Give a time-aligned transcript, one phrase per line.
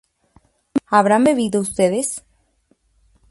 [0.87, 2.07] ¿habrán bebido ustedes?